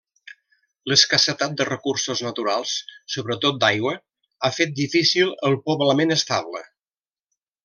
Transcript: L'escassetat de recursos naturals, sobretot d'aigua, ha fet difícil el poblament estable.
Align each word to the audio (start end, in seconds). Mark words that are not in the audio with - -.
L'escassetat 0.91 1.51
de 1.59 1.67
recursos 1.69 2.23
naturals, 2.27 2.73
sobretot 3.17 3.61
d'aigua, 3.65 3.93
ha 4.49 4.53
fet 4.59 4.75
difícil 4.83 5.37
el 5.51 5.59
poblament 5.69 6.17
estable. 6.21 6.65